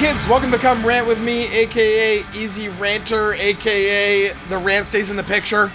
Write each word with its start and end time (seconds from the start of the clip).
kids, 0.00 0.26
welcome 0.26 0.50
to 0.50 0.56
Come 0.56 0.82
Rant 0.82 1.06
With 1.06 1.20
Me, 1.22 1.46
aka 1.54 2.22
Easy 2.34 2.70
Ranter, 2.70 3.34
aka 3.34 4.32
The 4.48 4.56
Rant 4.56 4.86
Stays 4.86 5.10
in 5.10 5.16
the 5.16 5.22
Picture. 5.22 5.70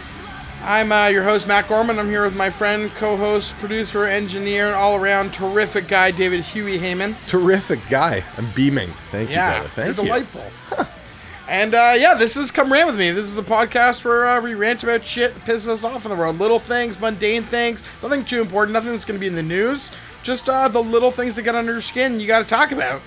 I'm 0.63 0.92
uh, 0.92 1.10
your 1.10 1.22
host, 1.22 1.48
Matt 1.48 1.68
Gorman. 1.68 2.00
I'm 2.00 2.10
here 2.10 2.24
with 2.24 2.36
my 2.36 2.50
friend, 2.50 2.90
co 2.96 3.18
host, 3.18 3.53
producer, 3.60 4.06
engineer, 4.06 4.66
and 4.66 4.76
all 4.76 4.96
around 4.96 5.31
terrific 5.31 5.88
guy, 5.88 6.10
David 6.10 6.42
Huey 6.42 6.80
Heyman. 6.80 7.13
Terrific 7.28 7.80
guy. 7.88 8.24
I'm 8.35 8.48
beaming. 8.56 8.90
Thank 9.12 9.30
you, 9.30 9.35
Yeah, 9.35 9.60
brother. 9.60 9.70
Thank 9.70 9.96
they're 9.96 10.06
you. 10.06 10.12
delightful. 10.12 10.88
and 11.48 11.76
uh, 11.76 11.94
yeah, 11.96 12.16
this 12.16 12.35
is 12.35 12.52
Come 12.52 12.74
Rant 12.74 12.88
With 12.88 12.98
Me. 12.98 13.12
This 13.12 13.28
is 13.28 13.35
the 13.35 13.44
podcast 13.44 14.03
where 14.03 14.26
uh, 14.26 14.42
we 14.42 14.56
rant 14.56 14.81
about 14.81 15.06
shit 15.06 15.35
that 15.35 15.44
pisses 15.44 15.67
us 15.67 15.84
off 15.84 16.03
in 16.03 16.09
the 16.09 16.17
world. 16.17 16.39
Little 16.39 16.57
things, 16.57 16.99
mundane 16.99 17.44
things, 17.44 17.84
nothing 18.02 18.26
too 18.26 18.41
important, 18.41 18.73
nothing 18.73 18.91
that's 18.91 19.05
going 19.05 19.20
to 19.20 19.21
be 19.21 19.27
in 19.27 19.35
the 19.35 19.44
news. 19.44 19.91
Just 20.23 20.49
uh, 20.49 20.67
the 20.67 20.81
little 20.81 21.12
things 21.12 21.35
that 21.35 21.44
get 21.44 21.53
under 21.53 21.73
your 21.73 21.81
skin 21.81 22.20
you 22.20 22.26
got 22.26 22.39
to 22.39 22.45
talk 22.45 22.71
about. 22.71 23.02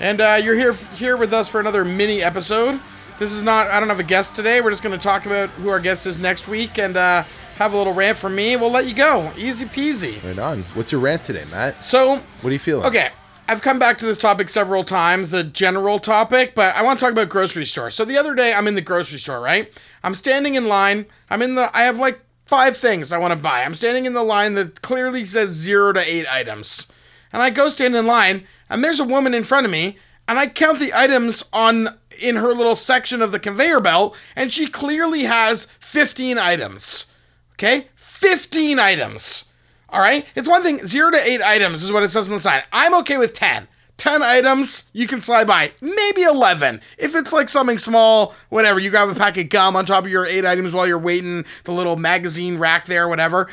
And 0.00 0.20
uh, 0.20 0.40
you're 0.42 0.54
here 0.54 0.72
here 0.72 1.16
with 1.16 1.32
us 1.32 1.48
for 1.48 1.60
another 1.60 1.84
mini 1.84 2.22
episode. 2.22 2.80
This 3.18 3.32
is 3.32 3.42
not, 3.42 3.66
I 3.66 3.80
don't 3.80 3.88
have 3.88 3.98
a 3.98 4.04
guest 4.04 4.36
today. 4.36 4.60
We're 4.60 4.70
just 4.70 4.82
going 4.84 4.96
to 4.96 5.02
talk 5.02 5.26
about 5.26 5.48
who 5.50 5.70
our 5.70 5.80
guest 5.80 6.06
is 6.06 6.20
next 6.20 6.46
week 6.46 6.78
and 6.78 6.96
uh, 6.96 7.24
have 7.56 7.72
a 7.72 7.76
little 7.76 7.92
rant 7.92 8.16
from 8.16 8.36
me. 8.36 8.54
We'll 8.54 8.70
let 8.70 8.86
you 8.86 8.94
go. 8.94 9.32
Easy 9.36 9.66
peasy. 9.66 10.22
Right 10.24 10.38
on. 10.38 10.62
What's 10.74 10.92
your 10.92 11.00
rant 11.00 11.22
today, 11.22 11.42
Matt? 11.50 11.82
So, 11.82 12.16
What 12.42 12.50
are 12.50 12.52
you 12.52 12.60
feeling? 12.60 12.86
Okay, 12.86 13.08
I've 13.48 13.60
come 13.60 13.80
back 13.80 13.98
to 13.98 14.06
this 14.06 14.18
topic 14.18 14.48
several 14.48 14.84
times, 14.84 15.30
the 15.30 15.42
general 15.42 15.98
topic, 15.98 16.54
but 16.54 16.76
I 16.76 16.82
want 16.82 17.00
to 17.00 17.04
talk 17.04 17.10
about 17.10 17.28
grocery 17.28 17.66
store. 17.66 17.90
So 17.90 18.04
the 18.04 18.16
other 18.16 18.36
day, 18.36 18.52
I'm 18.54 18.68
in 18.68 18.76
the 18.76 18.80
grocery 18.82 19.18
store, 19.18 19.40
right? 19.40 19.68
I'm 20.04 20.14
standing 20.14 20.54
in 20.54 20.68
line. 20.68 21.06
I'm 21.28 21.42
in 21.42 21.56
the. 21.56 21.76
I 21.76 21.82
have 21.82 21.98
like 21.98 22.20
five 22.46 22.76
things 22.76 23.12
I 23.12 23.18
want 23.18 23.32
to 23.34 23.38
buy. 23.38 23.64
I'm 23.64 23.74
standing 23.74 24.06
in 24.06 24.12
the 24.12 24.22
line 24.22 24.54
that 24.54 24.80
clearly 24.80 25.24
says 25.24 25.50
zero 25.50 25.92
to 25.92 26.00
eight 26.00 26.32
items, 26.32 26.86
and 27.32 27.42
I 27.42 27.50
go 27.50 27.68
stand 27.68 27.94
in 27.94 28.06
line, 28.06 28.44
and 28.68 28.82
there's 28.82 29.00
a 29.00 29.04
woman 29.04 29.34
in 29.34 29.44
front 29.44 29.66
of 29.66 29.72
me, 29.72 29.98
and 30.26 30.38
I 30.38 30.46
count 30.46 30.78
the 30.78 30.94
items 30.94 31.44
on 31.52 31.88
in 32.20 32.36
her 32.36 32.52
little 32.52 32.76
section 32.76 33.22
of 33.22 33.32
the 33.32 33.38
conveyor 33.38 33.80
belt, 33.80 34.16
and 34.34 34.52
she 34.52 34.66
clearly 34.66 35.22
has 35.22 35.66
15 35.80 36.38
items. 36.38 37.06
Okay, 37.54 37.88
15 37.96 38.78
items. 38.78 39.46
All 39.90 40.00
right. 40.00 40.26
It's 40.34 40.48
one 40.48 40.62
thing, 40.62 40.84
zero 40.86 41.10
to 41.10 41.22
eight 41.22 41.40
items 41.40 41.82
is 41.82 41.90
what 41.90 42.02
it 42.02 42.10
says 42.10 42.28
on 42.28 42.34
the 42.34 42.40
sign. 42.40 42.62
I'm 42.72 42.94
okay 42.96 43.16
with 43.16 43.32
10. 43.32 43.68
10 43.96 44.22
items, 44.22 44.84
you 44.92 45.08
can 45.08 45.20
slide 45.20 45.46
by. 45.46 45.72
Maybe 45.80 46.22
11. 46.22 46.80
If 46.98 47.16
it's 47.16 47.32
like 47.32 47.48
something 47.48 47.78
small, 47.78 48.34
whatever, 48.48 48.78
you 48.78 48.90
grab 48.90 49.08
a 49.08 49.14
pack 49.14 49.36
of 49.38 49.48
gum 49.48 49.74
on 49.74 49.86
top 49.86 50.04
of 50.04 50.10
your 50.10 50.24
eight 50.24 50.44
items 50.44 50.72
while 50.72 50.86
you're 50.86 50.98
waiting, 50.98 51.44
the 51.64 51.72
little 51.72 51.96
magazine 51.96 52.58
rack 52.58 52.84
there, 52.84 53.08
whatever. 53.08 53.48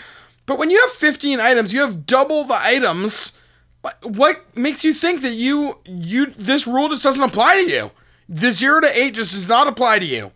But 0.46 0.59
when 0.59 0.70
you 0.70 0.80
have 0.81 0.92
15 0.92 1.40
items, 1.40 1.73
you 1.73 1.81
have 1.81 2.06
double 2.06 2.44
the 2.44 2.62
items. 2.62 3.40
What- 4.03 4.45
makes 4.55 4.83
you 4.83 4.94
think 4.94 5.22
that 5.22 5.33
you, 5.33 5.80
you, 5.86 6.28
this 6.28 6.66
rule 6.66 6.89
just 6.89 7.03
doesn't 7.03 7.23
apply 7.23 7.55
to 7.55 7.69
you? 7.69 7.91
The 8.28 8.52
zero 8.52 8.81
to 8.81 9.00
eight 9.00 9.16
just 9.16 9.33
does 9.33 9.47
not 9.47 9.67
apply 9.67 10.00
to 10.00 10.05
you. 10.05 10.31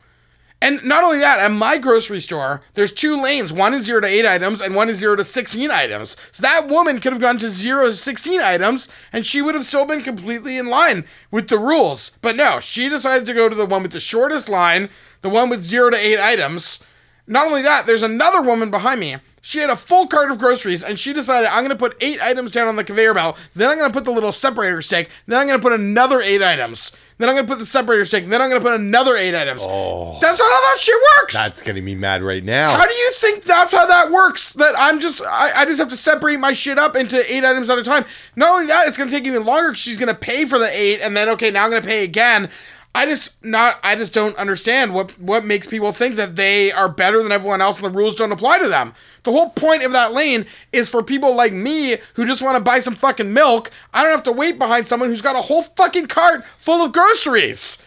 And 0.62 0.84
not 0.84 1.06
only 1.06 1.20
that, 1.20 1.40
at 1.40 1.52
my 1.52 1.78
grocery 1.78 2.20
store, 2.20 2.62
there's 2.74 2.92
two 2.92 3.16
lanes. 3.16 3.54
One 3.54 3.74
is 3.74 3.86
0 3.86 4.02
to 4.02 4.08
8 4.08 4.26
items 4.26 4.62
and 4.62 4.76
one 4.76 4.90
is 4.90 4.98
0 4.98 5.16
to 5.16 5.24
16 5.24 5.72
items. 5.72 6.18
So 6.34 6.42
that 6.42 6.68
woman 6.68 7.00
could 7.00 7.14
have 7.14 7.22
gone 7.22 7.38
to 7.38 7.48
0 7.48 7.86
to 7.86 7.94
16 7.94 8.42
items 8.42 8.90
and 9.14 9.26
she 9.26 9.42
would 9.42 9.56
have 9.56 9.64
still 9.64 9.86
been 9.86 10.02
completely 10.02 10.58
in 10.58 10.68
line 10.68 11.06
with 11.32 11.48
the 11.48 11.58
rules. 11.58 12.12
But 12.22 12.36
no, 12.36 12.60
she 12.60 12.90
decided 12.90 13.26
to 13.28 13.34
go 13.34 13.48
to 13.48 13.56
the 13.56 13.66
one 13.66 13.84
with 13.84 13.94
the 13.94 14.02
shortest 14.02 14.50
line, 14.50 14.90
the 15.22 15.30
one 15.30 15.50
with 15.50 15.64
0 15.64 15.92
to 15.92 15.98
8 15.98 16.20
items. 16.20 16.84
Not 17.26 17.48
only 17.48 17.62
that, 17.62 17.86
there's 17.86 18.04
another 18.04 18.42
woman 18.42 18.70
behind 18.70 19.00
me. 19.00 19.18
She 19.42 19.60
had 19.60 19.70
a 19.70 19.76
full 19.76 20.08
cart 20.08 20.32
of 20.32 20.40
groceries 20.40 20.84
and 20.84 21.00
she 21.00 21.14
decided 21.14 21.48
I'm 21.50 21.64
going 21.64 21.70
to 21.70 21.76
put 21.76 21.96
8 22.02 22.22
items 22.22 22.52
down 22.52 22.68
on 22.68 22.76
the 22.76 22.84
conveyor 22.84 23.14
belt. 23.14 23.38
Then 23.56 23.70
I'm 23.70 23.78
going 23.78 23.90
to 23.92 23.98
put 23.98 24.06
the 24.06 24.12
little 24.12 24.32
separator 24.32 24.82
stick. 24.82 25.10
Then 25.28 25.40
I'm 25.40 25.48
going 25.48 25.60
to 25.60 25.64
put 25.64 25.74
another 25.74 26.22
8 26.22 26.42
items. 26.42 26.92
Then 27.18 27.28
I'm 27.30 27.36
going 27.36 27.46
to 27.48 27.52
put 27.54 27.60
the 27.60 27.66
separator 27.66 28.06
stick. 28.06 28.28
Then 28.28 28.42
I'm 28.42 28.50
going 28.50 28.62
to 28.62 28.66
put 28.68 28.80
another 28.80 29.16
8 29.18 29.36
items. 29.36 29.62
Oh, 29.64 30.18
That's 30.22 30.40
not 30.40 30.52
how 30.52 30.60
that 30.62 30.78
shit 30.80 30.96
works. 31.22 31.34
that's 31.34 31.62
getting 31.62 31.84
me 31.86 31.96
mad 31.96 32.22
right 32.22 32.44
now. 32.44 32.76
how 32.78 32.86
do 32.86 32.94
you 32.94 33.12
think 33.14 33.44
that's 33.44 33.74
how 33.74 33.86
that 33.86 34.12
works? 34.12 34.54
That 34.54 34.74
I'm 34.78 35.00
just 35.00 35.22
I, 35.22 35.52
I 35.62 35.66
just 35.66 35.80
have 35.80 35.90
to 35.90 35.96
separate 35.96 36.40
my 36.40 36.54
shit 36.54 36.78
up 36.78 36.96
into 36.96 37.18
eight 37.34 37.44
items 37.44 37.70
at 37.70 37.78
a 37.78 37.84
time. 37.84 38.06
Not 38.36 38.50
only 38.52 38.68
that, 38.68 38.88
it's 38.88 38.98
gonna 38.98 39.12
take 39.12 39.26
even 39.26 39.46
longer 39.46 39.70
because 39.70 39.82
she's 39.82 39.98
gonna 39.98 40.16
pay 40.16 40.46
for 40.46 40.58
the 40.60 40.70
eight, 40.72 41.02
and 41.02 41.16
then 41.16 41.30
okay, 41.30 41.52
now 41.52 41.64
I'm 41.66 41.70
gonna 41.72 41.82
pay 41.82 42.04
again. 42.04 42.50
I 42.96 43.06
just 43.06 43.44
not 43.46 43.78
I 43.84 43.96
just 43.96 44.14
don't 44.14 44.36
understand 44.38 44.94
what 44.94 45.20
what 45.20 45.46
makes 45.46 45.68
people 45.68 45.92
think 45.92 46.16
that 46.16 46.36
they 46.36 46.72
are 46.72 46.90
better 46.90 47.22
than 47.22 47.32
everyone 47.32 47.62
else 47.62 47.78
and 47.78 47.86
the 47.86 47.98
rules 47.98 48.16
don't 48.16 48.32
apply 48.32 48.60
to 48.60 48.68
them. 48.68 48.94
The 49.24 49.32
whole 49.32 49.52
point 49.52 49.84
of 49.84 49.92
that 49.92 50.12
lane 50.12 50.46
is 50.74 50.90
for 50.90 51.04
people 51.04 51.36
like 51.36 51.54
me 51.54 51.98
who 52.16 52.26
just 52.26 52.42
want 52.42 52.58
to 52.58 52.64
buy 52.64 52.80
some 52.80 52.96
fucking 52.96 53.32
milk. 53.32 53.70
I 53.94 54.04
don't 54.04 54.12
have 54.12 54.24
to 54.24 54.32
wait 54.32 54.58
behind 54.58 54.88
someone 54.88 55.10
who's 55.10 55.22
got 55.22 55.36
a 55.36 55.42
whole 55.42 55.62
fucking 55.62 56.08
cart 56.08 56.44
full 56.58 56.84
of 56.84 56.92
groceries. 56.92 57.78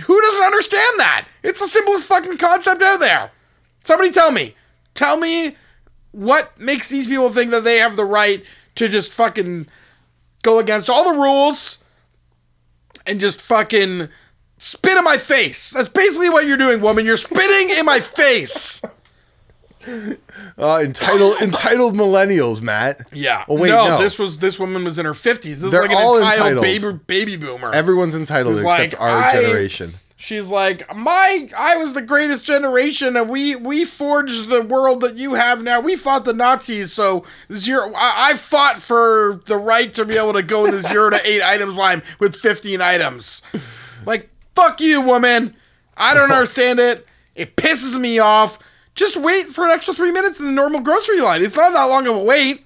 Who 0.00 0.20
doesn't 0.20 0.44
understand 0.44 1.00
that? 1.00 1.28
It's 1.42 1.60
the 1.60 1.66
simplest 1.66 2.06
fucking 2.06 2.38
concept 2.38 2.82
out 2.82 3.00
there. 3.00 3.30
Somebody 3.84 4.10
tell 4.10 4.32
me. 4.32 4.54
Tell 4.94 5.16
me 5.16 5.56
what 6.12 6.58
makes 6.58 6.88
these 6.88 7.06
people 7.06 7.28
think 7.28 7.50
that 7.50 7.64
they 7.64 7.76
have 7.76 7.96
the 7.96 8.04
right 8.04 8.42
to 8.76 8.88
just 8.88 9.12
fucking 9.12 9.68
go 10.42 10.58
against 10.58 10.88
all 10.88 11.12
the 11.12 11.18
rules 11.18 11.82
and 13.06 13.20
just 13.20 13.40
fucking 13.40 14.08
spit 14.58 14.96
in 14.96 15.04
my 15.04 15.16
face. 15.16 15.70
That's 15.70 15.88
basically 15.88 16.30
what 16.30 16.46
you're 16.46 16.56
doing, 16.56 16.80
woman. 16.80 17.04
You're 17.06 17.16
spitting 17.16 17.70
in 17.76 17.84
my 17.84 18.00
face. 18.00 18.80
Uh, 20.58 20.80
entitled 20.82 21.40
entitled 21.40 21.94
millennials, 21.94 22.60
Matt. 22.60 23.08
Yeah. 23.12 23.44
Oh 23.48 23.54
wait, 23.56 23.68
no, 23.68 23.88
no. 23.88 24.02
this 24.02 24.18
was 24.18 24.38
this 24.38 24.58
woman 24.58 24.84
was 24.84 24.98
in 24.98 25.06
her 25.06 25.12
50s. 25.12 25.42
This 25.42 25.62
is 25.62 25.70
They're 25.70 25.82
like 25.82 25.92
an 25.92 25.96
all 25.98 26.18
entitled 26.18 26.64
entitled. 26.64 27.06
baby 27.06 27.34
baby 27.34 27.46
boomer. 27.46 27.72
Everyone's 27.72 28.16
entitled 28.16 28.56
except 28.56 28.94
like, 28.94 29.00
our 29.00 29.16
I- 29.16 29.40
generation. 29.40 29.94
She's 30.18 30.50
like, 30.50 30.96
my, 30.96 31.46
I 31.54 31.76
was 31.76 31.92
the 31.92 32.00
greatest 32.00 32.42
generation, 32.46 33.16
and 33.16 33.28
we 33.28 33.54
we 33.54 33.84
forged 33.84 34.48
the 34.48 34.62
world 34.62 35.02
that 35.02 35.16
you 35.16 35.34
have 35.34 35.62
now. 35.62 35.78
We 35.80 35.94
fought 35.94 36.24
the 36.24 36.32
Nazis, 36.32 36.90
so 36.90 37.22
zero. 37.52 37.92
I, 37.94 38.30
I 38.30 38.34
fought 38.36 38.76
for 38.78 39.42
the 39.44 39.58
right 39.58 39.92
to 39.92 40.06
be 40.06 40.16
able 40.16 40.32
to 40.32 40.42
go 40.42 40.64
in 40.64 40.70
the 40.70 40.80
zero 40.80 41.10
to 41.10 41.20
eight 41.22 41.42
items 41.44 41.76
line 41.76 42.02
with 42.18 42.34
fifteen 42.34 42.80
items. 42.80 43.42
Like, 44.06 44.30
fuck 44.56 44.80
you, 44.80 45.00
woman. 45.00 45.54
I 45.96 46.14
don't 46.14 46.32
understand 46.32 46.80
it. 46.80 47.06
It 47.36 47.56
pisses 47.56 47.98
me 48.00 48.18
off. 48.18 48.58
Just 48.94 49.16
wait 49.16 49.46
for 49.46 49.64
an 49.64 49.70
extra 49.70 49.94
three 49.94 50.10
minutes 50.10 50.40
in 50.40 50.46
the 50.46 50.52
normal 50.52 50.80
grocery 50.80 51.20
line. 51.20 51.42
It's 51.44 51.56
not 51.56 51.72
that 51.74 51.84
long 51.84 52.06
of 52.06 52.16
a 52.16 52.22
wait. 52.24 52.64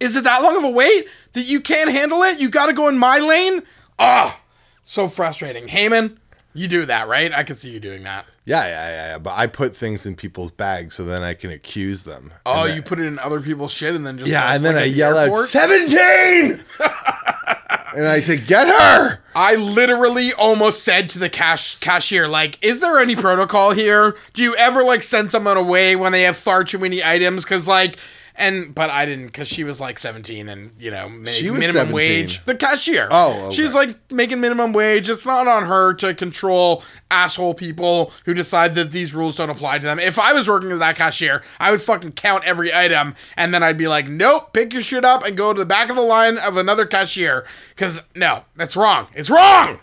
Is 0.00 0.16
it 0.16 0.24
that 0.24 0.42
long 0.42 0.56
of 0.56 0.64
a 0.64 0.70
wait 0.70 1.06
that 1.34 1.42
you 1.42 1.60
can't 1.60 1.90
handle 1.90 2.22
it? 2.22 2.38
You 2.40 2.48
got 2.50 2.66
to 2.66 2.72
go 2.72 2.88
in 2.88 2.98
my 2.98 3.18
lane? 3.18 3.62
Ah, 3.98 4.40
so 4.82 5.08
frustrating. 5.08 5.68
Heyman, 5.68 6.16
you 6.54 6.68
do 6.68 6.84
that, 6.86 7.08
right? 7.08 7.32
I 7.32 7.44
can 7.44 7.56
see 7.56 7.70
you 7.70 7.80
doing 7.80 8.02
that. 8.04 8.26
Yeah, 8.44 8.64
yeah, 8.66 8.88
yeah, 8.90 9.06
yeah. 9.12 9.18
But 9.18 9.34
I 9.34 9.46
put 9.46 9.74
things 9.74 10.06
in 10.06 10.14
people's 10.16 10.50
bags 10.50 10.94
so 10.94 11.04
then 11.04 11.22
I 11.22 11.34
can 11.34 11.50
accuse 11.50 12.04
them. 12.04 12.32
Oh, 12.44 12.66
then- 12.66 12.76
you 12.76 12.82
put 12.82 13.00
it 13.00 13.04
in 13.06 13.18
other 13.18 13.40
people's 13.40 13.72
shit 13.72 13.94
and 13.94 14.06
then 14.06 14.18
just 14.18 14.30
Yeah, 14.30 14.44
like- 14.44 14.54
and 14.56 14.64
then 14.64 14.74
like 14.74 14.82
I 14.82 14.86
at 14.86 14.90
the 14.90 14.96
yell 14.96 15.18
out 15.18 15.34
seventeen, 15.36 16.64
and 17.96 18.06
I 18.06 18.20
said, 18.20 18.46
"Get 18.46 18.68
her!" 18.68 19.18
I 19.34 19.54
literally 19.54 20.32
almost 20.32 20.84
said 20.84 21.08
to 21.10 21.18
the 21.18 21.30
cash 21.30 21.78
cashier, 21.80 22.28
like, 22.28 22.58
"Is 22.62 22.80
there 22.80 23.00
any 23.00 23.16
protocol 23.16 23.72
here? 23.72 24.16
Do 24.34 24.42
you 24.42 24.54
ever 24.56 24.84
like 24.84 25.02
send 25.02 25.30
someone 25.32 25.56
away 25.56 25.96
when 25.96 26.12
they 26.12 26.22
have 26.22 26.36
far 26.36 26.62
too 26.62 26.78
many 26.78 27.02
items? 27.02 27.44
Because 27.44 27.66
like." 27.66 27.96
And 28.38 28.74
but 28.74 28.90
I 28.90 29.06
didn't 29.06 29.26
because 29.26 29.48
she 29.48 29.64
was 29.64 29.80
like 29.80 29.98
17 29.98 30.48
and 30.48 30.72
you 30.78 30.90
know 30.90 31.08
ma- 31.08 31.30
She 31.30 31.48
was 31.50 31.60
minimum 31.60 31.88
17. 31.88 31.94
wage. 31.94 32.44
The 32.44 32.54
cashier. 32.54 33.08
Oh, 33.10 33.46
okay. 33.46 33.56
she's 33.56 33.74
like 33.74 33.96
making 34.12 34.40
minimum 34.40 34.72
wage. 34.74 35.08
It's 35.08 35.24
not 35.24 35.48
on 35.48 35.64
her 35.64 35.94
to 35.94 36.14
control 36.14 36.82
asshole 37.10 37.54
people 37.54 38.12
who 38.26 38.34
decide 38.34 38.74
that 38.74 38.90
these 38.90 39.14
rules 39.14 39.36
don't 39.36 39.48
apply 39.50 39.78
to 39.78 39.84
them. 39.86 39.98
If 39.98 40.18
I 40.18 40.32
was 40.34 40.48
working 40.48 40.70
as 40.70 40.78
that 40.80 40.96
cashier, 40.96 41.42
I 41.58 41.70
would 41.70 41.80
fucking 41.80 42.12
count 42.12 42.44
every 42.44 42.74
item 42.74 43.14
and 43.36 43.54
then 43.54 43.62
I'd 43.62 43.78
be 43.78 43.88
like, 43.88 44.06
nope, 44.08 44.52
pick 44.52 44.72
your 44.74 44.82
shit 44.82 45.04
up 45.04 45.24
and 45.24 45.36
go 45.36 45.52
to 45.54 45.58
the 45.58 45.66
back 45.66 45.88
of 45.88 45.96
the 45.96 46.02
line 46.02 46.36
of 46.36 46.56
another 46.58 46.84
cashier. 46.84 47.46
Because 47.70 48.02
no, 48.14 48.44
that's 48.54 48.76
wrong. 48.76 49.06
It's 49.14 49.30
wrong. 49.30 49.80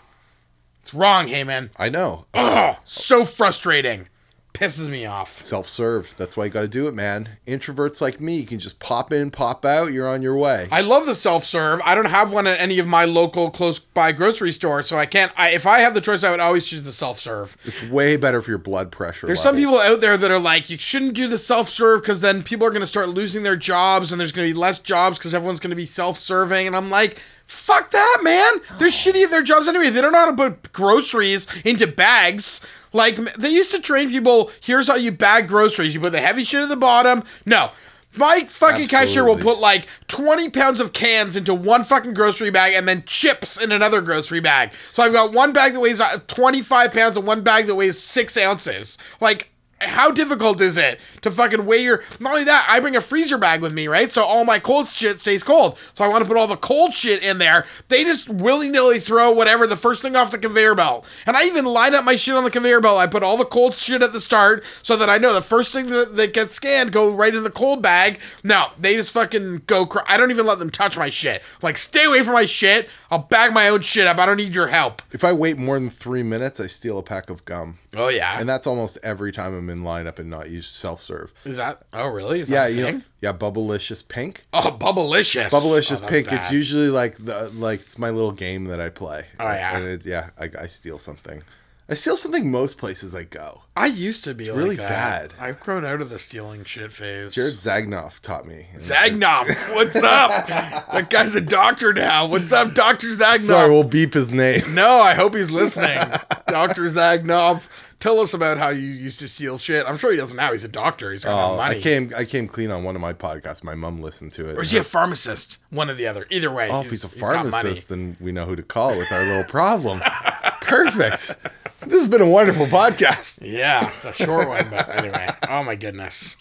It's 0.82 0.94
wrong, 0.94 1.26
Heyman. 1.28 1.70
I 1.76 1.88
know. 1.88 2.26
Oh, 2.34 2.78
so 2.84 3.24
frustrating. 3.24 4.08
Pisses 4.54 4.88
me 4.88 5.04
off. 5.04 5.42
Self-serve. 5.42 6.14
That's 6.16 6.36
why 6.36 6.44
you 6.44 6.50
got 6.52 6.60
to 6.60 6.68
do 6.68 6.86
it, 6.86 6.94
man. 6.94 7.28
Introverts 7.44 8.00
like 8.00 8.20
me, 8.20 8.38
you 8.38 8.46
can 8.46 8.60
just 8.60 8.78
pop 8.78 9.12
in, 9.12 9.32
pop 9.32 9.64
out. 9.64 9.92
You're 9.92 10.06
on 10.06 10.22
your 10.22 10.36
way. 10.36 10.68
I 10.70 10.80
love 10.80 11.06
the 11.06 11.16
self 11.16 11.42
serve. 11.42 11.80
I 11.84 11.96
don't 11.96 12.04
have 12.04 12.32
one 12.32 12.46
at 12.46 12.60
any 12.60 12.78
of 12.78 12.86
my 12.86 13.04
local 13.04 13.50
close 13.50 13.80
by 13.80 14.12
grocery 14.12 14.52
stores, 14.52 14.86
so 14.86 14.96
I 14.96 15.06
can't. 15.06 15.32
I, 15.36 15.50
if 15.50 15.66
I 15.66 15.80
have 15.80 15.92
the 15.92 16.00
choice, 16.00 16.22
I 16.22 16.30
would 16.30 16.38
always 16.38 16.68
choose 16.68 16.84
the 16.84 16.92
self 16.92 17.18
serve. 17.18 17.56
It's 17.64 17.82
way 17.82 18.16
better 18.16 18.40
for 18.40 18.52
your 18.52 18.58
blood 18.58 18.92
pressure. 18.92 19.26
There's 19.26 19.42
some 19.42 19.56
people 19.56 19.78
out 19.78 20.00
there 20.00 20.16
that 20.16 20.30
are 20.30 20.38
like, 20.38 20.70
you 20.70 20.78
shouldn't 20.78 21.14
do 21.14 21.26
the 21.26 21.36
self 21.36 21.68
serve 21.68 22.02
because 22.02 22.20
then 22.20 22.44
people 22.44 22.64
are 22.64 22.70
going 22.70 22.80
to 22.80 22.86
start 22.86 23.08
losing 23.08 23.42
their 23.42 23.56
jobs 23.56 24.12
and 24.12 24.20
there's 24.20 24.30
going 24.30 24.46
to 24.46 24.54
be 24.54 24.58
less 24.58 24.78
jobs 24.78 25.18
because 25.18 25.34
everyone's 25.34 25.58
going 25.58 25.70
to 25.70 25.76
be 25.76 25.84
self 25.84 26.16
serving. 26.16 26.68
And 26.68 26.76
I'm 26.76 26.90
like, 26.90 27.20
fuck 27.46 27.90
that, 27.90 28.20
man. 28.22 28.78
They're 28.78 28.88
shitty 28.88 29.24
at 29.24 29.30
their 29.30 29.42
jobs 29.42 29.68
anyway. 29.68 29.90
They 29.90 30.00
don't 30.00 30.12
know 30.12 30.18
how 30.18 30.30
to 30.30 30.36
put 30.36 30.72
groceries 30.72 31.46
into 31.64 31.86
bags. 31.86 32.64
Like, 32.92 33.16
they 33.34 33.50
used 33.50 33.70
to 33.72 33.80
train 33.80 34.08
people 34.08 34.50
here's 34.60 34.88
how 34.88 34.96
you 34.96 35.12
bag 35.12 35.48
groceries. 35.48 35.94
You 35.94 36.00
put 36.00 36.12
the 36.12 36.20
heavy 36.20 36.44
shit 36.44 36.62
at 36.62 36.68
the 36.68 36.76
bottom. 36.76 37.24
No. 37.44 37.70
My 38.16 38.44
fucking 38.44 38.86
cashier 38.86 39.24
will 39.24 39.38
put 39.38 39.58
like 39.58 39.88
20 40.06 40.50
pounds 40.50 40.78
of 40.78 40.92
cans 40.92 41.36
into 41.36 41.52
one 41.52 41.82
fucking 41.82 42.14
grocery 42.14 42.50
bag 42.50 42.74
and 42.74 42.86
then 42.86 43.02
chips 43.06 43.60
in 43.60 43.72
another 43.72 44.00
grocery 44.00 44.38
bag. 44.38 44.72
So 44.74 45.02
I've 45.02 45.12
got 45.12 45.32
one 45.32 45.52
bag 45.52 45.72
that 45.72 45.80
weighs 45.80 46.00
uh, 46.00 46.18
25 46.28 46.92
pounds 46.92 47.16
and 47.16 47.26
one 47.26 47.42
bag 47.42 47.66
that 47.66 47.74
weighs 47.74 47.98
six 47.98 48.36
ounces. 48.36 48.98
Like, 49.20 49.50
how 49.84 50.10
difficult 50.10 50.60
is 50.60 50.78
it 50.78 50.98
to 51.22 51.30
fucking 51.30 51.64
weigh 51.66 51.82
your. 51.82 52.02
Not 52.20 52.32
only 52.32 52.44
that, 52.44 52.66
I 52.68 52.80
bring 52.80 52.96
a 52.96 53.00
freezer 53.00 53.38
bag 53.38 53.60
with 53.62 53.72
me, 53.72 53.88
right? 53.88 54.10
So 54.10 54.22
all 54.24 54.44
my 54.44 54.58
cold 54.58 54.88
shit 54.88 55.20
stays 55.20 55.42
cold. 55.42 55.78
So 55.92 56.04
I 56.04 56.08
want 56.08 56.22
to 56.22 56.28
put 56.28 56.36
all 56.36 56.46
the 56.46 56.56
cold 56.56 56.94
shit 56.94 57.22
in 57.22 57.38
there. 57.38 57.66
They 57.88 58.04
just 58.04 58.28
willy 58.28 58.68
nilly 58.68 58.98
throw 58.98 59.30
whatever, 59.30 59.66
the 59.66 59.76
first 59.76 60.02
thing 60.02 60.16
off 60.16 60.30
the 60.30 60.38
conveyor 60.38 60.74
belt. 60.74 61.06
And 61.26 61.36
I 61.36 61.44
even 61.44 61.64
line 61.64 61.94
up 61.94 62.04
my 62.04 62.16
shit 62.16 62.34
on 62.34 62.44
the 62.44 62.50
conveyor 62.50 62.80
belt. 62.80 62.98
I 62.98 63.06
put 63.06 63.22
all 63.22 63.36
the 63.36 63.44
cold 63.44 63.74
shit 63.74 64.02
at 64.02 64.12
the 64.12 64.20
start 64.20 64.64
so 64.82 64.96
that 64.96 65.08
I 65.08 65.18
know 65.18 65.32
the 65.34 65.42
first 65.42 65.72
thing 65.72 65.86
that, 65.86 66.16
that 66.16 66.34
gets 66.34 66.54
scanned 66.54 66.92
go 66.92 67.10
right 67.10 67.34
in 67.34 67.44
the 67.44 67.50
cold 67.50 67.82
bag. 67.82 68.18
No, 68.42 68.68
they 68.78 68.94
just 68.96 69.12
fucking 69.12 69.62
go. 69.66 69.86
Cr- 69.86 70.00
I 70.06 70.16
don't 70.16 70.30
even 70.30 70.46
let 70.46 70.58
them 70.58 70.70
touch 70.70 70.96
my 70.98 71.10
shit. 71.10 71.42
Like, 71.62 71.78
stay 71.78 72.04
away 72.04 72.22
from 72.22 72.34
my 72.34 72.46
shit. 72.46 72.88
I'll 73.10 73.18
bag 73.20 73.52
my 73.52 73.68
own 73.68 73.80
shit 73.82 74.06
up. 74.06 74.18
I 74.18 74.26
don't 74.26 74.36
need 74.36 74.54
your 74.54 74.68
help. 74.68 75.02
If 75.12 75.24
I 75.24 75.32
wait 75.32 75.58
more 75.58 75.78
than 75.78 75.90
three 75.90 76.22
minutes, 76.22 76.60
I 76.60 76.66
steal 76.66 76.98
a 76.98 77.02
pack 77.02 77.30
of 77.30 77.44
gum, 77.44 77.78
Oh, 77.96 78.08
yeah. 78.08 78.38
and 78.38 78.48
that's 78.48 78.66
almost 78.66 78.98
every 79.02 79.32
time 79.32 79.56
I'm 79.56 79.70
in 79.70 79.73
lineup 79.82 80.18
and 80.18 80.30
not 80.30 80.50
use 80.50 80.66
self 80.68 81.00
serve. 81.02 81.32
Is 81.44 81.56
that. 81.56 81.82
Oh, 81.92 82.06
really? 82.08 82.40
Is 82.40 82.50
Yeah, 82.50 82.68
that 82.68 82.74
you 82.74 82.82
know, 82.82 83.00
yeah, 83.20 83.32
Bubblicious 83.32 84.06
Pink. 84.06 84.44
Oh, 84.52 84.76
Bubblicious. 84.78 85.48
Bubblicious 85.50 86.02
Oh, 86.02 86.06
Pink. 86.06 86.28
bad. 86.28 86.34
It's 86.42 86.52
usually 86.52 86.88
like 86.88 87.16
the 87.24 87.50
like 87.54 87.80
it's 87.80 87.98
my 87.98 88.10
little 88.10 88.32
game 88.32 88.64
that 88.66 88.80
I 88.80 88.88
play. 88.90 89.26
Oh, 89.40 89.48
yeah. 89.48 89.76
and 89.76 89.86
it's 89.86 90.06
yeah, 90.06 90.30
I, 90.38 90.50
I 90.60 90.66
steal 90.66 90.98
something. 90.98 91.42
I 91.86 91.92
steal 91.92 92.16
something 92.16 92.50
most 92.50 92.78
places 92.78 93.14
I 93.14 93.24
go. 93.24 93.60
I 93.76 93.84
used 93.84 94.24
to 94.24 94.32
be 94.32 94.46
like 94.50 94.56
really 94.56 94.76
that. 94.76 94.88
bad. 94.88 95.34
I've 95.38 95.60
grown 95.60 95.84
out 95.84 96.00
of 96.00 96.08
the 96.08 96.18
stealing 96.18 96.64
shit 96.64 96.90
phase. 96.90 97.34
Jared 97.34 97.56
Zagnoff 97.56 98.20
taught 98.20 98.46
me. 98.48 98.68
Zagnoff, 98.76 99.48
what's 99.74 99.96
up? 100.02 100.46
that 100.46 101.10
guy's 101.10 101.34
a 101.34 101.42
doctor 101.42 101.92
now. 101.92 102.24
What's 102.26 102.52
up, 102.54 102.72
Doctor 102.72 103.08
Zagnoff? 103.08 103.40
Sorry, 103.40 103.68
we'll 103.68 103.84
beep 103.84 104.14
his 104.14 104.32
name. 104.32 104.74
no, 104.74 104.98
I 104.98 105.12
hope 105.12 105.34
he's 105.34 105.50
listening. 105.50 105.98
Doctor 106.46 106.84
Zagnoff, 106.84 107.68
tell 108.00 108.20
us 108.20 108.34
about 108.34 108.58
how 108.58 108.68
you 108.68 108.86
used 108.86 109.18
to 109.20 109.28
steal 109.28 109.58
shit. 109.58 109.86
I'm 109.86 109.96
sure 109.96 110.10
he 110.10 110.16
doesn't 110.16 110.36
now. 110.36 110.52
He's 110.52 110.64
a 110.64 110.68
doctor. 110.68 111.12
He's 111.12 111.24
got 111.24 111.36
no 111.36 111.54
Oh, 111.54 111.56
money. 111.56 111.76
I 111.76 111.80
came 111.80 112.12
I 112.16 112.24
came 112.24 112.46
clean 112.48 112.70
on 112.70 112.84
one 112.84 112.94
of 112.94 113.00
my 113.00 113.12
podcasts. 113.12 113.62
My 113.64 113.74
mom 113.74 114.00
listened 114.02 114.32
to 114.32 114.48
it. 114.50 114.56
or 114.58 114.62
is 114.62 114.70
he 114.70 114.78
a 114.78 114.82
pharmacist? 114.82 115.58
One 115.70 115.88
or 115.90 115.94
the 115.94 116.06
other. 116.06 116.26
Either 116.30 116.50
way, 116.50 116.68
Oh, 116.70 116.80
if 116.80 116.90
he's 116.90 117.04
a 117.04 117.08
pharmacist, 117.08 117.88
then 117.88 118.16
we 118.20 118.32
know 118.32 118.46
who 118.46 118.56
to 118.56 118.62
call 118.62 118.96
with 118.98 119.10
our 119.12 119.24
little 119.24 119.44
problem. 119.44 120.00
Perfect. 120.60 121.36
This 121.80 122.00
has 122.00 122.06
been 122.06 122.22
a 122.22 122.28
wonderful 122.28 122.66
podcast. 122.66 123.38
Yeah, 123.42 123.90
it's 123.94 124.04
a 124.06 124.12
short 124.12 124.48
one, 124.48 124.68
but 124.70 124.88
anyway. 124.88 125.28
Oh 125.48 125.62
my 125.62 125.74
goodness. 125.74 126.36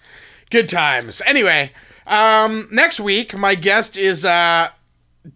Good 0.50 0.70
times. 0.70 1.22
Anyway, 1.26 1.72
um, 2.08 2.68
next 2.72 3.00
week 3.00 3.36
my 3.38 3.56
guest 3.56 3.98
is 3.98 4.24
uh 4.26 4.70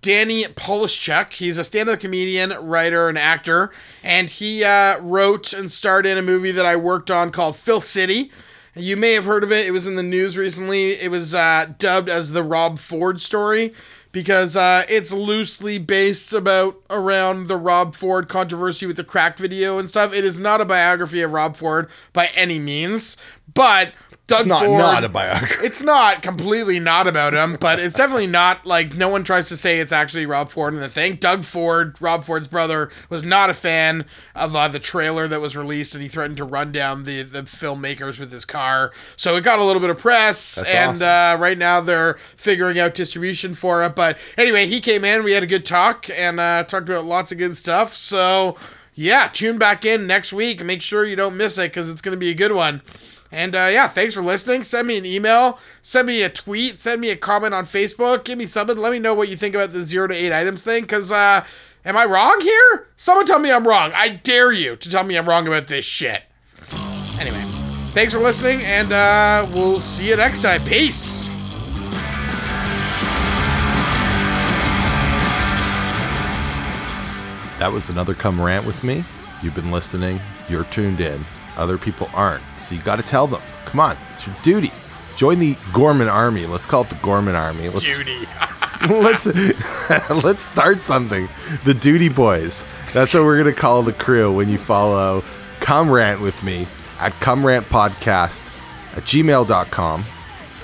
Danny 0.02 0.44
Polishchuk. 0.44 1.34
He's 1.34 1.58
a 1.58 1.64
stand-up 1.64 2.00
comedian, 2.00 2.52
writer, 2.52 3.08
and 3.08 3.18
actor, 3.18 3.72
and 4.04 4.30
he 4.30 4.64
uh, 4.64 5.00
wrote 5.02 5.54
and 5.54 5.72
starred 5.72 6.06
in 6.06 6.18
a 6.18 6.22
movie 6.22 6.52
that 6.52 6.66
I 6.66 6.76
worked 6.76 7.10
on 7.10 7.32
called 7.32 7.56
Filth 7.56 7.86
City. 7.86 8.32
You 8.76 8.98
may 8.98 9.14
have 9.14 9.26
heard 9.26 9.44
of 9.44 9.52
it. 9.52 9.66
It 9.66 9.72
was 9.72 9.88
in 9.88 9.96
the 9.96 10.04
news 10.04 10.38
recently. 10.38 10.92
It 10.92 11.10
was 11.10 11.34
uh, 11.34 11.72
dubbed 11.80 12.10
as 12.10 12.32
the 12.32 12.44
Rob 12.44 12.80
Ford 12.80 13.20
story 13.20 13.74
because 14.12 14.56
uh, 14.56 14.84
it's 14.90 15.12
loosely 15.14 15.78
based 15.78 16.34
about 16.34 16.82
around 16.90 17.48
the 17.48 17.58
Rob 17.58 17.96
Ford 17.96 18.28
controversy 18.28 18.86
with 18.86 18.98
the 18.98 19.04
crack 19.04 19.38
video 19.38 19.78
and 19.78 19.90
stuff. 19.90 20.14
It 20.14 20.24
is 20.24 20.40
not 20.40 20.62
a 20.62 20.66
biography 20.66 21.22
of 21.22 21.34
Rob 21.34 21.56
Ford 21.56 21.90
by 22.14 22.28
any 22.36 22.60
means, 22.60 23.18
but 23.54 23.94
Doug 24.28 24.46
Not 24.46 24.66
Ford. 24.66 24.78
not 24.78 25.04
a 25.06 25.10
biography. 25.10 25.66
It's 25.66 25.82
not 25.82 26.22
completely 26.22 26.82
not 26.82 27.08
about 27.08 27.34
him, 27.34 27.56
but 27.62 27.80
it's 27.80 27.96
definitely 27.96 28.28
not 28.28 28.66
like 28.66 28.94
no 28.94 29.08
one 29.08 29.24
tries 29.24 29.48
to 29.48 29.56
say 29.56 29.80
it's 29.80 29.94
actually 29.94 30.26
Rob 30.26 30.50
Ford 30.50 30.74
in 30.74 30.82
the 30.82 30.90
thing. 30.90 31.16
Doug 31.16 31.46
Ford, 31.46 31.96
Rob 32.02 32.26
Ford's 32.26 32.50
brother, 32.50 32.90
was 33.10 33.24
not 33.24 33.50
a 33.50 33.54
fan 33.54 34.06
of 34.36 34.54
uh, 34.54 34.68
the 34.68 34.80
trailer 34.80 35.30
that 35.30 35.40
was 35.40 35.56
released, 35.56 35.94
and 35.96 36.04
he 36.04 36.10
threatened 36.10 36.36
to 36.38 36.44
run 36.44 36.74
down 36.74 37.06
the 37.06 37.24
the 37.24 37.44
filmmakers 37.44 38.20
with 38.20 38.30
his 38.34 38.44
car. 38.44 38.92
So 39.16 39.38
it 39.38 39.46
got 39.46 39.60
a 39.60 39.64
little 39.64 39.80
bit 39.80 39.90
of 39.90 40.00
press, 40.00 40.56
That's 40.56 40.68
and 40.68 40.90
awesome. 40.92 41.08
uh, 41.08 41.42
right 41.42 41.58
now 41.58 41.80
they're 41.80 42.16
figuring 42.36 42.78
out 42.78 42.96
distribution 42.96 43.56
for 43.56 43.82
it. 43.84 43.96
But 43.96 44.18
anyway, 44.38 44.66
he 44.66 44.82
came 44.82 45.06
in, 45.06 45.24
we 45.24 45.32
had 45.32 45.44
a 45.44 45.48
good 45.48 45.66
talk, 45.66 46.10
and 46.10 46.38
uh, 46.42 46.66
talked 46.66 46.90
about 46.90 47.06
lots 47.06 47.32
of 47.32 47.38
good 47.38 47.56
stuff. 47.56 47.94
So 47.94 48.58
yeah, 48.94 49.30
tune 49.32 49.58
back 49.58 49.86
in 49.86 50.06
next 50.06 50.34
week. 50.34 50.60
And 50.60 50.68
make 50.68 50.82
sure 50.82 51.06
you 51.06 51.16
don't 51.16 51.38
miss 51.38 51.58
it 51.58 51.72
because 51.72 51.90
it's 51.90 52.02
going 52.02 52.12
to 52.16 52.20
be 52.20 52.30
a 52.32 52.36
good 52.36 52.52
one. 52.52 52.82
And 53.32 53.56
uh, 53.56 53.70
yeah, 53.72 53.88
thanks 53.88 54.14
for 54.14 54.22
listening. 54.22 54.64
Send 54.64 54.88
me 54.88 54.98
an 54.98 55.06
email, 55.06 55.60
send 55.82 56.08
me 56.08 56.24
a 56.24 56.30
tweet, 56.30 56.78
send 56.78 57.02
me 57.02 57.10
a 57.10 57.18
comment 57.18 57.54
on 57.54 57.66
Facebook. 57.66 58.24
Give 58.24 58.38
me 58.38 58.46
something. 58.46 58.78
Let 58.78 58.92
me 58.92 59.00
know 59.00 59.14
what 59.14 59.30
you 59.30 59.36
think 59.36 59.56
about 59.56 59.72
the 59.72 59.84
zero 59.84 60.08
to 60.08 60.16
eight 60.16 60.32
items 60.32 60.64
thing. 60.64 60.84
Because 60.84 61.12
uh, 61.12 61.46
am 61.84 61.98
I 61.98 62.06
wrong 62.06 62.40
here? 62.42 62.88
Someone 62.96 63.26
tell 63.26 63.40
me 63.40 63.52
I'm 63.52 63.68
wrong. 63.68 63.92
I 63.94 64.10
dare 64.10 64.52
you 64.52 64.76
to 64.78 64.90
tell 64.90 65.04
me 65.04 65.18
I'm 65.18 65.28
wrong 65.28 65.48
about 65.48 65.68
this 65.68 65.86
shit. 65.86 66.24
Anyway, 67.20 67.44
thanks 67.94 68.14
for 68.14 68.20
listening, 68.20 68.62
and 68.62 68.92
uh, 68.92 69.48
we'll 69.54 69.82
see 69.82 70.08
you 70.08 70.16
next 70.16 70.42
time. 70.42 70.64
Peace. 70.64 71.28
That 77.60 77.72
was 77.72 77.90
another 77.90 78.14
come 78.14 78.40
rant 78.40 78.68
with 78.68 78.84
me. 78.84 79.04
You've 79.42 79.56
been 79.56 79.72
listening. 79.72 80.20
You're 80.48 80.66
tuned 80.66 81.02
in. 81.02 81.26
Other 81.58 81.78
people 81.78 82.10
aren't. 82.14 82.44
So 82.60 82.76
you 82.76 82.82
got 82.82 82.98
to 82.98 83.04
tell 83.04 83.28
them. 83.28 83.42
Come 83.66 83.80
on, 83.80 83.98
it's 84.14 84.26
your 84.26 84.36
duty. 84.44 84.72
Join 85.18 85.40
the 85.40 85.58
Gorman 85.74 86.08
Army. 86.08 86.46
Let's 86.46 86.68
call 86.68 86.84
it 86.84 86.90
the 86.90 86.96
Gorman 86.96 87.36
Army. 87.36 87.70
Let's, 87.70 87.84
Judy. 87.84 88.28
let's 88.90 89.26
let's 90.24 90.44
start 90.44 90.82
something. 90.82 91.28
The 91.66 91.74
Duty 91.74 92.10
Boys. 92.10 92.66
That's 92.94 93.14
what 93.14 93.24
we're 93.24 93.38
gonna 93.38 93.54
call 93.54 93.84
the 93.84 93.94
crew 93.94 94.32
when 94.34 94.48
you 94.48 94.58
follow 94.58 95.24
Come 95.60 95.90
Rant 95.90 96.22
with 96.22 96.44
me 96.44 96.68
at 97.00 97.14
Come 97.14 97.46
Rant 97.46 97.66
Podcast 97.66 98.54
at 98.96 99.04
gmail.com 99.04 100.04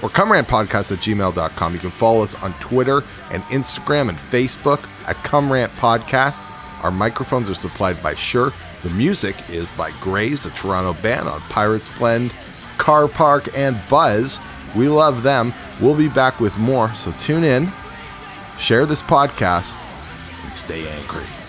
or 0.02 0.10
Come 0.10 0.32
Rant 0.32 0.48
Podcast 0.48 0.92
at 0.92 1.00
gmail.com. 1.00 1.74
You 1.74 1.80
can 1.80 1.90
follow 1.90 2.22
us 2.22 2.36
on 2.44 2.54
Twitter 2.54 3.02
and 3.32 3.42
Instagram 3.44 4.10
and 4.10 4.18
Facebook 4.18 4.88
at 5.08 5.16
Come 5.24 5.52
Rant 5.52 5.72
Podcast. 5.74 6.50
Our 6.84 6.92
microphones 6.92 7.50
are 7.50 7.56
supplied 7.56 8.02
by 8.04 8.14
Shure. 8.16 8.52
The 8.84 8.90
music 8.90 9.36
is 9.50 9.72
by 9.72 9.92
Grays, 10.02 10.46
a 10.46 10.52
Toronto 10.52 10.94
band 11.02 11.28
on 11.30 11.40
Pirates 11.42 11.90
Blend, 11.98 12.32
Carpark, 12.78 13.50
and 13.58 13.78
Buzz. 13.90 14.42
We 14.76 14.90
love 14.90 15.24
them. 15.24 15.54
We'll 15.80 15.96
be 15.98 16.10
back 16.10 16.40
with 16.40 16.58
more, 16.58 16.94
so 16.94 17.12
tune 17.14 17.44
in, 17.44 17.72
share 18.58 18.86
this 18.86 19.02
podcast, 19.02 19.88
and 20.44 20.54
stay 20.54 20.88
angry. 20.88 21.43